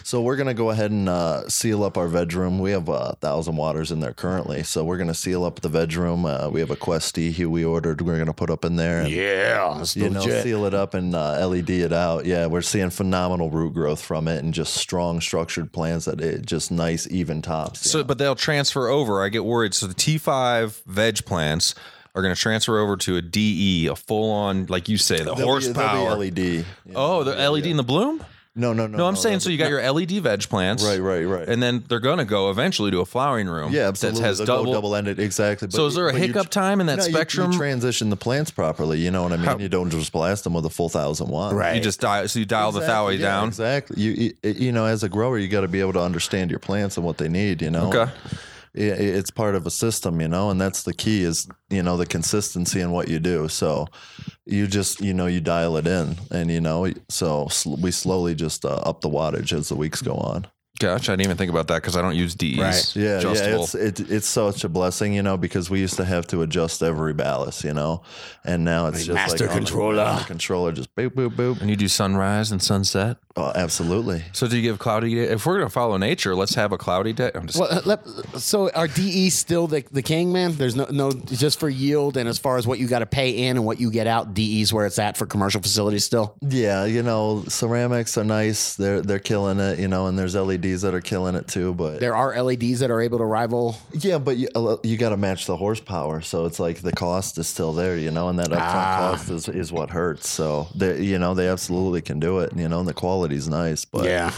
[0.05, 2.59] So we're gonna go ahead and uh, seal up our veg room.
[2.59, 5.95] We have a thousand waters in there currently, so we're gonna seal up the veg
[5.95, 6.27] room.
[6.27, 8.03] Uh, we have a Questy who we ordered.
[8.03, 9.75] We're gonna put up in there, and Yeah.
[9.79, 10.42] That's you know, legit.
[10.42, 12.27] seal it up and uh, LED it out.
[12.27, 16.47] Yeah, we're seeing phenomenal root growth from it, and just strong structured plants that it
[16.47, 17.88] just nice even tops.
[17.88, 18.05] So, know.
[18.05, 19.23] but they'll transfer over.
[19.23, 19.73] I get worried.
[19.73, 21.75] So the T5 veg plants
[22.14, 25.25] are going to transfer over to a DE, a full on, like you say, the
[25.25, 26.16] They'll be- be horsepower.
[26.16, 26.38] LED.
[26.38, 26.92] you know.
[26.94, 28.22] Oh, the LED in the bloom?
[28.55, 28.98] No, no, no.
[28.98, 31.48] No, I'm saying so you got your LED veg plants, Right, right, right.
[31.48, 33.72] and then they're gonna go eventually to a flowering room.
[33.72, 34.20] Yeah, absolutely.
[34.20, 34.72] That has They'll go double.
[34.75, 35.70] double-ended, exactly.
[35.70, 37.53] So is there a hiccup time in that no, spectrum?
[37.53, 38.98] You, transition the plants properly.
[38.98, 39.46] You know what I mean?
[39.46, 41.55] How- you don't just blast them with a full thousand watt.
[41.55, 41.77] Right.
[41.77, 43.48] You just dial, so you dial the Exactly, thoway yeah, down.
[43.48, 44.03] Exactly.
[44.03, 44.11] You,
[44.42, 46.98] you you know, as a grower, you got to be able to understand your plants
[46.98, 47.62] and what they need.
[47.62, 47.88] You know.
[47.90, 48.12] Okay.
[48.75, 51.97] It, it's part of a system, you know, and that's the key is, you know,
[51.97, 53.49] the consistency in what you do.
[53.49, 53.87] So
[54.47, 58.35] you just, you know, you dial it in and, you know, so sl- we slowly
[58.35, 60.47] just uh, up the wattage as the weeks go on.
[60.81, 62.59] Gosh, I didn't even think about that because I don't use DEs.
[62.59, 62.97] Right.
[62.97, 63.19] Yeah.
[63.19, 63.51] Adjustable.
[63.75, 63.87] Yeah.
[63.89, 66.83] It's, it, it's such a blessing, you know, because we used to have to adjust
[66.83, 68.03] every ballast, you know,
[68.45, 70.25] and now it's Like just master like on the- controller.
[70.27, 71.61] controller, just boop, boop, boop.
[71.61, 73.19] and you do sunrise and sunset.
[73.37, 74.23] Oh, absolutely.
[74.33, 75.23] So do you give cloudy day?
[75.23, 77.31] If we're gonna follow nature, let's have a cloudy day.
[77.35, 78.07] I'm just Well, uh, let,
[78.38, 80.53] so are DE still the, the king, man?
[80.55, 83.31] There's no no just for yield and as far as what you got to pay
[83.31, 84.35] in and what you get out.
[84.35, 86.35] DE's where it's at for commercial facilities still.
[86.42, 88.75] Yeah, you know, ceramics are nice.
[88.77, 91.73] They're they're killing it, you know, and there's LEDs that are killing it too.
[91.75, 93.77] But There are LEDs that are able to rival.
[93.92, 97.38] yeah, but you, uh, you got to match the horsepower, so it's like the cost
[97.38, 98.97] is still there, you know, and that upfront Ah.
[99.12, 100.29] cost is, is what hurts.
[100.29, 102.92] So they, you know, they absolutely can do it, you know, and the
[103.23, 103.85] quality's nice.
[103.85, 104.33] But Yeah.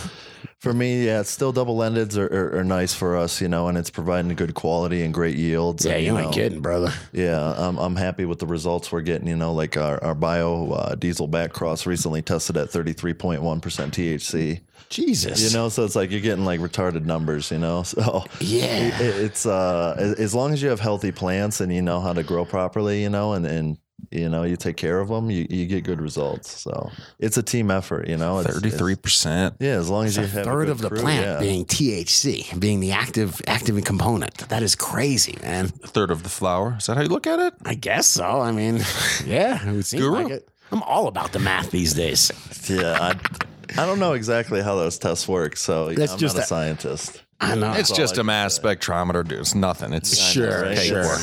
[0.58, 3.68] for me, yeah, it's still double endeds are, are, are nice for us, you know,
[3.68, 5.84] and it's providing good quality and great yields.
[5.84, 6.92] Yeah, and, you ain't know, kidding, brother.
[7.12, 9.28] Yeah, I'm, I'm happy with the results we're getting.
[9.28, 14.60] You know, like our, our bio uh, diesel back cross recently tested at 33.1% THC.
[14.90, 15.40] Jesus.
[15.40, 17.82] You know, so it's like you're getting like retarded numbers, you know?
[17.94, 19.00] So Yeah.
[19.00, 22.12] it, it's uh, as as long as you have healthy plants and you know how
[22.12, 23.78] to grow properly, you know, and, and
[24.10, 26.50] you know, you take care of them, you, you get good results.
[26.60, 28.38] So it's a team effort, you know?
[28.40, 29.54] It's- it's- thirty-three percent.
[29.60, 31.38] Yeah, as long as a you have a third of the crew, plant yeah.
[31.40, 34.36] being THC, being the active active component.
[34.48, 35.68] That is crazy, man.
[35.68, 36.76] Third of the flower.
[36.78, 37.54] Is that how you look at it?
[37.64, 38.24] I guess so.
[38.40, 38.80] I mean,
[39.24, 40.22] yeah, it would seem Guru?
[40.24, 40.48] like it.
[40.72, 42.32] I'm all about the math these days.
[42.68, 46.34] Yeah, I, I don't know exactly how those tests work, so yeah, That's I'm just
[46.36, 47.22] not a a- scientist.
[47.40, 47.72] I know.
[47.74, 49.40] It's all just a mass spectrometer, dude.
[49.40, 49.92] It's nothing.
[49.92, 50.78] It's Sure, right?
[50.78, 51.16] sure.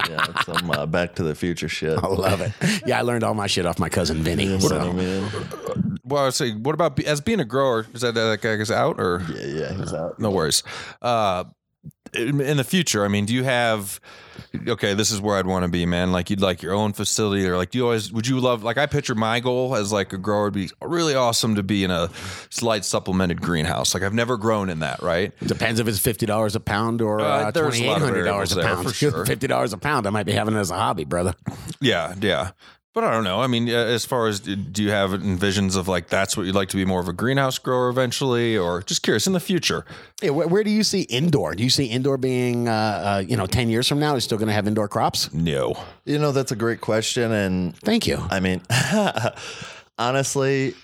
[0.00, 1.98] It's- Yeah, it's some uh, Back to the Future shit.
[1.98, 2.52] I love it.
[2.86, 4.44] Yeah, I learned all my shit off my cousin Vinny.
[4.44, 4.78] You know so.
[4.78, 5.98] what I mean?
[6.04, 7.86] Well, I would say, what about as being a grower?
[7.94, 10.18] Is that that guy is out or Yeah, yeah, he's out.
[10.18, 10.62] no worries?
[11.00, 11.44] Uh,
[12.14, 14.00] in, in the future, I mean, do you have?
[14.68, 16.12] Okay, this is where I'd want to be, man.
[16.12, 18.12] Like you'd like your own facility, or like do you always?
[18.12, 18.62] Would you love?
[18.62, 21.84] Like I picture my goal as like a grower would be really awesome to be
[21.84, 22.10] in a
[22.50, 23.94] slight supplemented greenhouse.
[23.94, 25.32] Like I've never grown in that, right?
[25.40, 28.60] Depends if it's fifty dollars a pound or Uh, uh, twenty eight hundred dollars a
[28.62, 28.86] pound.
[28.88, 29.24] for sure.
[29.32, 31.34] Fifty dollars a pound, I might be having it as a hobby, brother.
[31.80, 32.50] Yeah, yeah.
[32.94, 33.40] But I don't know.
[33.40, 36.54] I mean, uh, as far as do you have envisions of like that's what you'd
[36.54, 39.86] like to be more of a greenhouse grower eventually, or just curious in the future?
[40.20, 41.54] Yeah, where, where do you see indoor?
[41.54, 44.36] Do you see indoor being, uh, uh, you know, ten years from now, is still
[44.36, 45.32] going to have indoor crops?
[45.32, 45.74] No.
[46.04, 48.18] You know, that's a great question, and Thank you.
[48.30, 48.60] I mean,
[49.98, 50.74] honestly,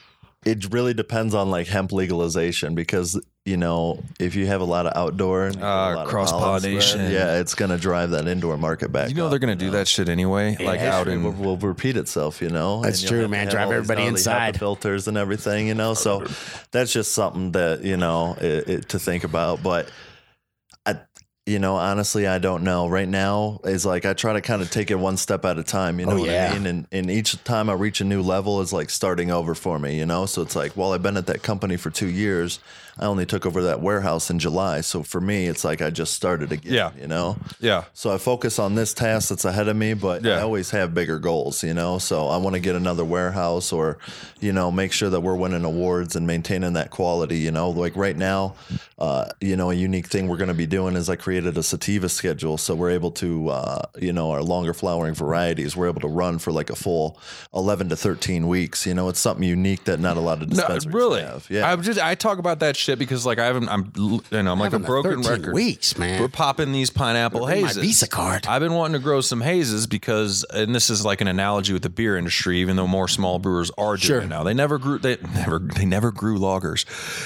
[0.44, 4.86] it really depends on like hemp legalization because you know if you have a lot
[4.86, 7.10] of outdoor and you get a Uh, cross-pollination.
[7.10, 9.08] yeah, it's going to drive that indoor market back.
[9.08, 11.96] You know up, they're gonna do that shit anyway, like out It will, will, repeat
[11.96, 12.82] itself, you know.
[12.82, 13.48] That's true, man.
[13.48, 14.58] Drive everybody now, these inside.
[14.58, 15.94] filters and everything, you know.
[15.94, 16.24] So
[16.70, 19.62] that's just something that you know it, it, to think about.
[19.62, 19.92] But I,
[21.48, 22.86] you know, honestly, I don't know.
[22.88, 25.62] Right now is like I try to kind of take it one step at a
[25.64, 25.98] time.
[25.98, 26.50] You know Oh, what yeah.
[26.52, 26.66] I mean?
[26.66, 29.98] And and each time I reach a new level is like starting over for me.
[29.98, 32.60] You know, so it's like, well, I've been at that company for two years.
[32.98, 34.80] I only took over that warehouse in July.
[34.80, 36.72] So for me, it's like I just started again.
[36.72, 36.90] Yeah.
[37.00, 37.36] You know.
[37.60, 37.84] Yeah.
[37.94, 41.18] So I focus on this task that's ahead of me, but I always have bigger
[41.18, 41.98] goals, you know.
[41.98, 43.98] So I want to get another warehouse or,
[44.40, 47.70] you know, make sure that we're winning awards and maintaining that quality, you know.
[47.70, 48.54] Like right now,
[48.98, 51.62] uh, you know, a unique thing we're going to be doing is I created a
[51.62, 56.00] sativa schedule, so we're able to, uh, you know, our longer flowering varieties, we're able
[56.00, 57.18] to run for like a full
[57.54, 58.86] eleven to thirteen weeks.
[58.86, 61.22] You know, it's something unique that not a lot of No, dispensaries really.
[61.22, 61.46] have.
[61.48, 61.70] Yeah.
[61.70, 63.68] I just I talk about that shit because like I haven't.
[63.68, 65.54] I'm you know I'm like a broken 13 record.
[65.54, 66.20] weeks, man.
[66.20, 67.76] We're popping these pineapple my hazes.
[67.76, 68.46] Visa card.
[68.46, 71.82] I've been wanting to grow some hazes because, and this is like an analogy with
[71.82, 72.58] the beer industry.
[72.60, 74.20] Even though more small brewers are doing Sure.
[74.20, 74.98] it now, they never grew.
[74.98, 75.58] They never.
[75.58, 76.84] They never grew lagers.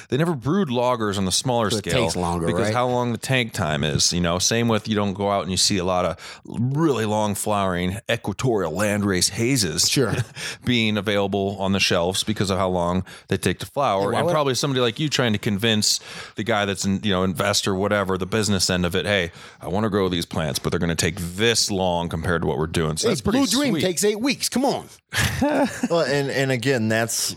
[0.09, 2.05] They never brewed lagers on the smaller So it scale.
[2.05, 2.75] takes longer, because right?
[2.75, 4.12] how long the tank time is.
[4.12, 7.05] You know, same with you don't go out and you see a lot of really
[7.07, 9.88] long flowering equatorial landrace hazes.
[9.88, 10.12] Sure.
[10.64, 14.29] being available on the shelves because of how long they take to flower, why and
[14.29, 16.00] probably somebody like you trying to convince
[16.36, 19.06] the guy that's in, you know investor whatever the business end of it.
[19.06, 22.42] Hey, I want to grow these plants, but they're going to take this long compared
[22.42, 22.96] to what we're doing.
[22.96, 23.80] So Hey, that's pretty Blue Dream sweet.
[23.82, 24.48] takes eight weeks.
[24.48, 24.88] Come on.
[25.42, 27.36] well, and and again, that's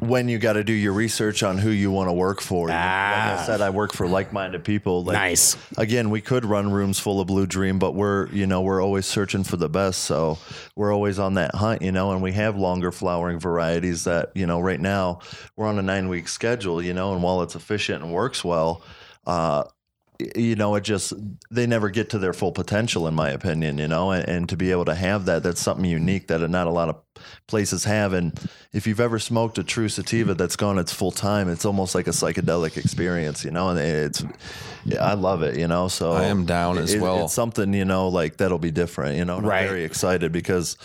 [0.00, 2.68] when you got to do your research on who you want to work for.
[2.68, 5.04] You know, Like I said, I work for like-minded people.
[5.04, 5.56] Like, Nice.
[5.76, 9.06] Again, we could run rooms full of Blue Dream, but we're you know we're always
[9.06, 10.02] searching for the best.
[10.02, 10.38] So
[10.76, 12.12] we're always on that hunt, you know.
[12.12, 15.20] And we have longer flowering varieties that you know right now
[15.56, 17.12] we're on a nine-week schedule, you know.
[17.12, 18.82] And while it's efficient and works well.
[19.26, 19.64] Uh,
[20.36, 21.12] you know, it just
[21.50, 23.78] they never get to their full potential, in my opinion.
[23.78, 26.66] You know, and, and to be able to have that, that's something unique that not
[26.66, 26.96] a lot of
[27.46, 28.12] places have.
[28.12, 28.38] And
[28.72, 32.06] if you've ever smoked a true sativa that's gone its full time, it's almost like
[32.06, 33.44] a psychedelic experience.
[33.44, 34.24] You know, and it's
[34.84, 35.58] yeah, I love it.
[35.58, 37.24] You know, so I am down as it- well.
[37.24, 39.16] It's something you know, like that'll be different.
[39.16, 39.62] You know, and Right.
[39.62, 40.76] I'm very excited because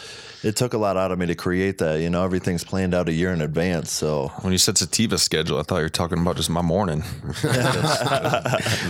[0.44, 2.00] it took a lot out of me to create that.
[2.02, 3.92] You know, everything's planned out a year in advance.
[3.92, 7.04] So When you said sativa schedule, I thought you were talking about just my morning.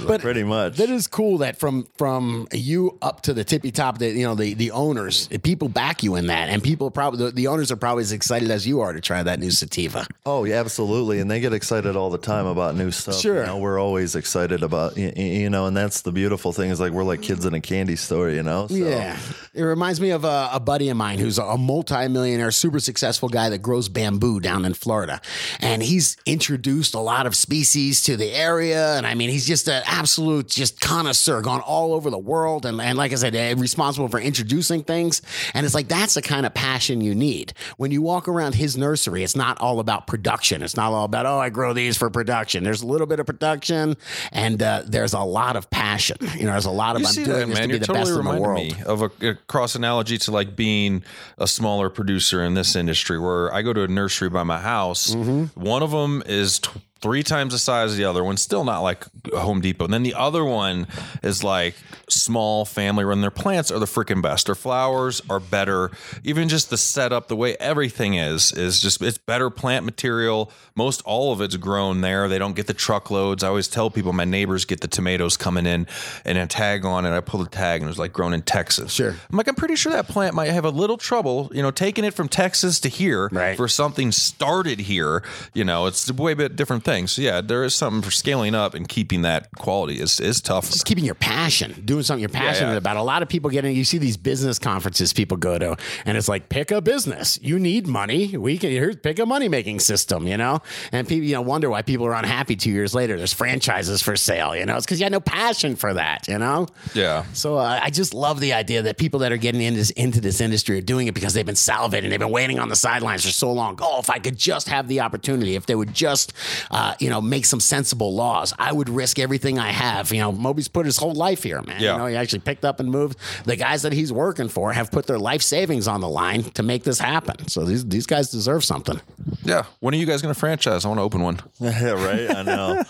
[0.07, 0.75] But pretty much.
[0.77, 1.37] That is cool.
[1.39, 5.27] That from from you up to the tippy top, that you know the the owners,
[5.43, 8.51] people back you in that, and people probably the, the owners are probably as excited
[8.51, 10.05] as you are to try that new sativa.
[10.25, 13.15] Oh yeah, absolutely, and they get excited all the time about new stuff.
[13.15, 13.39] Sure.
[13.39, 16.69] you know, we're always excited about y- y- you know, and that's the beautiful thing
[16.69, 18.67] is like we're like kids in a candy store, you know.
[18.67, 19.17] So, Yeah,
[19.53, 23.47] it reminds me of a, a buddy of mine who's a multimillionaire, super successful guy
[23.49, 25.21] that grows bamboo down in Florida,
[25.61, 28.95] and he's introduced a lot of species to the area.
[28.97, 32.79] And I mean, he's just an absolute just connoisseur, gone all over the world, and
[32.81, 35.21] and like I said, eh, responsible for introducing things.
[35.53, 38.77] And it's like that's the kind of passion you need when you walk around his
[38.77, 39.23] nursery.
[39.23, 40.61] It's not all about production.
[40.61, 42.63] It's not all about oh, I grow these for production.
[42.63, 43.97] There's a little bit of production,
[44.31, 46.17] and uh, there's a lot of passion.
[46.35, 47.61] You know, there's a lot of You I'm doing that, this man.
[47.63, 48.63] to be You're the totally best in the world.
[48.63, 51.03] me of a, a cross analogy to like being
[51.37, 55.13] a smaller producer in this industry where I go to a nursery by my house.
[55.13, 55.59] Mm-hmm.
[55.59, 56.69] One of them is t-
[57.05, 59.85] three times the size of the other one, still not like Home Depot.
[59.85, 60.87] And then the other one
[61.21, 61.75] is like
[62.09, 63.21] small family run.
[63.21, 64.47] Their plants are the freaking best.
[64.47, 65.91] Their flowers are better.
[66.23, 70.51] Even just the setup, the way everything is, is just, it's better plant material.
[70.75, 72.27] Most all of it's grown there.
[72.27, 73.43] They don't get the truckloads.
[73.43, 75.85] I always tell people my neighbors get the tomatoes coming in
[76.25, 77.15] and a tag on it.
[77.15, 78.93] I pull the tag and it was like grown in Texas.
[78.93, 79.09] Sure.
[79.29, 82.03] I'm like, I'm pretty sure that plant might have a little trouble, you know, taking
[82.03, 83.55] it from Texas to here Right.
[83.55, 85.21] for something started here.
[85.53, 86.94] You know, it's a way bit different thing.
[87.07, 90.71] So yeah, there is something for scaling up and keeping that quality is is tough.
[90.71, 92.77] just keeping your passion, doing something you're passionate yeah.
[92.77, 92.97] about.
[92.97, 93.75] A lot of people get in.
[93.75, 97.39] You see these business conferences people go to, and it's like pick a business.
[97.41, 98.37] You need money.
[98.37, 100.27] We can here's pick a money making system.
[100.27, 103.17] You know, and people you know wonder why people are unhappy two years later.
[103.17, 104.55] There's franchises for sale.
[104.55, 106.27] You know, it's because you had no passion for that.
[106.27, 106.67] You know.
[106.93, 107.25] Yeah.
[107.33, 110.21] So uh, I just love the idea that people that are getting into this, into
[110.21, 113.25] this industry are doing it because they've been salivating, they've been waiting on the sidelines
[113.25, 113.77] for so long.
[113.81, 116.33] Oh, if I could just have the opportunity, if they would just,
[116.75, 120.11] uh, you know, make some sensible laws, I would risk everything I have.
[120.11, 121.81] You know, Moby's put his whole life here, man.
[121.81, 121.93] Yeah.
[121.93, 123.17] You know, he actually picked up and moved.
[123.45, 126.63] The guys that he's working for have put their life savings on the line to
[126.63, 127.47] make this happen.
[127.47, 128.99] So these these guys deserve something.
[129.45, 129.63] Yeah.
[129.79, 130.83] When are you guys going to franchise?
[130.83, 131.39] I want to open one.
[131.61, 132.35] yeah, right.
[132.35, 132.83] I know.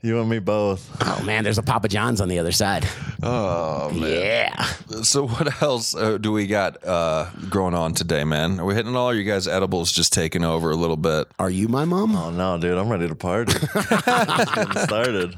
[0.00, 0.88] you and me both.
[1.00, 2.86] Oh man, there's a Papa John's on the other side.
[3.20, 4.10] Oh man.
[4.10, 4.64] Yeah.
[5.02, 8.60] So what else uh, do we got uh, going on today, man?
[8.60, 9.10] Are we hitting all?
[9.10, 11.26] Or you guys edibles just taking over a little bit?
[11.40, 12.14] Are you my mom?
[12.14, 13.54] Oh no, dude, I'm ready to party.
[14.54, 15.34] Getting started.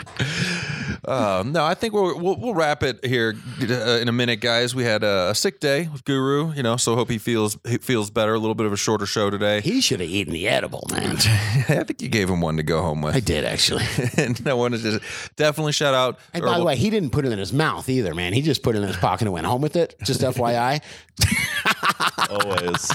[1.06, 4.74] Um, no, I think we'll, we'll we'll wrap it here uh, in a minute, guys.
[4.74, 7.78] We had a, a sick day with Guru, you know, so hope he feels he
[7.78, 8.34] feels better.
[8.34, 9.60] A little bit of a shorter show today.
[9.60, 11.16] He should have eaten the edible, man.
[11.16, 13.14] I think you gave him one to go home with.
[13.14, 13.84] I did actually.
[14.16, 15.00] and I wanted to
[15.36, 16.18] definitely shout out.
[16.34, 18.32] And by the way, he didn't put it in his mouth either, man.
[18.32, 19.94] He just put it in his pocket and went home with it.
[20.02, 20.82] Just FYI.
[22.30, 22.88] Always.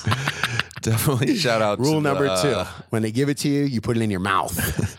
[0.82, 1.80] definitely shout out.
[1.80, 4.02] Rule to number the, two: uh, when they give it to you, you put it
[4.02, 4.97] in your mouth.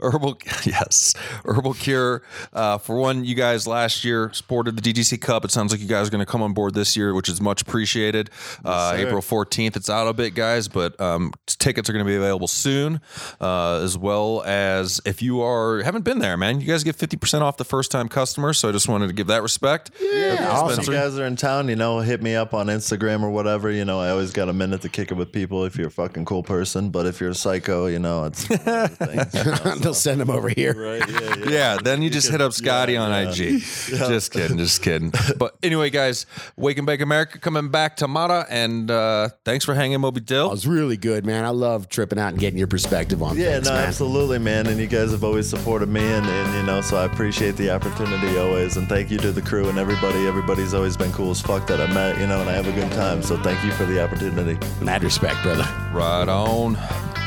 [0.00, 2.22] Herbal, yes, Herbal Cure.
[2.52, 5.44] Uh, for one, you guys last year supported the DGC Cup.
[5.44, 7.40] It sounds like you guys are going to come on board this year, which is
[7.40, 8.30] much appreciated.
[8.64, 9.06] Uh, sir.
[9.06, 12.48] April fourteenth, it's out a bit, guys, but um, tickets are going to be available
[12.48, 13.00] soon.
[13.40, 17.16] Uh, as well as if you are haven't been there, man, you guys get fifty
[17.16, 18.52] percent off the first time customer.
[18.52, 19.90] So I just wanted to give that respect.
[20.00, 20.80] Yeah, awesome.
[20.80, 23.70] If you guys are in town, you know, hit me up on Instagram or whatever.
[23.70, 25.90] You know, I always got a minute to kick it with people if you're a
[25.90, 26.90] fucking cool person.
[26.90, 29.94] But if you're a psycho, you know, it's one of the things, you know, They'll
[29.94, 30.74] send him over here.
[30.74, 31.08] right?
[31.08, 31.44] Yeah, yeah.
[31.54, 33.30] Yeah, then you just hit up Scotty on yeah.
[33.30, 33.60] IG.
[33.94, 35.12] Just kidding, just kidding.
[35.38, 39.74] But anyway, guys, Wake and Bake America coming back to Mata, and uh, thanks for
[39.74, 40.48] hanging, Moby Dill.
[40.48, 41.44] It was really good, man.
[41.44, 43.86] I love tripping out and getting your perspective on Yeah, things, no, man.
[43.86, 44.66] absolutely, man.
[44.66, 47.70] And you guys have always supported me, and, and you know, so I appreciate the
[47.70, 48.76] opportunity always.
[48.76, 50.26] And thank you to the crew and everybody.
[50.26, 52.72] Everybody's always been cool as fuck that I met, you know, and I have a
[52.72, 53.22] good time.
[53.22, 54.58] So thank you for the opportunity.
[54.84, 55.64] Mad respect, brother.
[55.92, 56.74] Right on.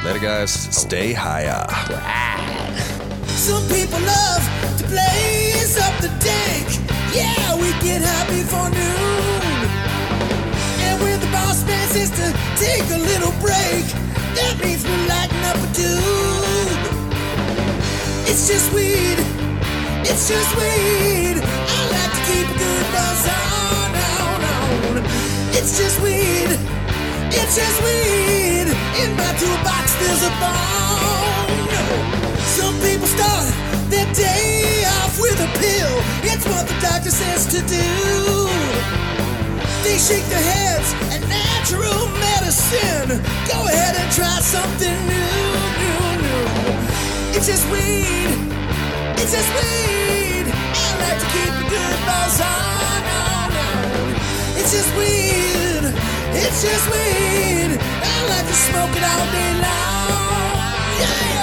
[0.08, 0.52] Later, guys.
[0.54, 1.68] Stay higher.
[3.28, 4.44] Some people love
[4.80, 6.80] to blaze up the dank.
[7.12, 9.68] Yeah, we get high before noon.
[10.88, 13.84] And when the boss man says to take a little break,
[14.40, 16.88] that means we're lighting up a dude.
[18.32, 19.20] It's just weed.
[20.08, 21.36] It's just weed.
[21.36, 23.92] I like to keep a good buzz on,
[24.24, 25.04] on, on.
[25.52, 26.77] It's just weed.
[27.40, 28.68] It's just weed.
[29.02, 31.70] In my toolbox, there's a bone.
[32.58, 33.54] Some people start
[33.94, 35.96] their day off with a pill.
[36.26, 37.88] It's what the doctor says to do.
[39.86, 43.22] They shake their heads at natural medicine.
[43.48, 45.38] Go ahead and try something new,
[45.82, 46.44] new, new.
[47.38, 48.34] It's just weed.
[49.22, 50.46] It's just weed.
[50.50, 54.16] I like to keep a good buzz on, on, on.
[54.58, 55.67] It's just weed.
[56.40, 57.72] It's just weed.
[57.82, 61.02] I like to smoke it all day long.
[61.02, 61.37] Yeah.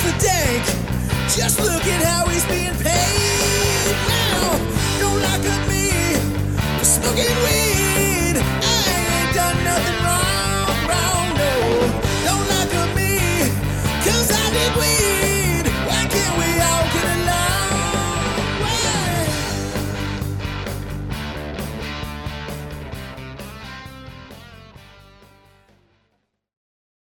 [0.00, 0.64] breaks the bank.
[1.28, 4.58] Just look at how he's being paid now.
[4.98, 5.90] Don't look at me,
[6.78, 8.36] for smoking weed.
[8.36, 10.29] I ain't done nothing wrong.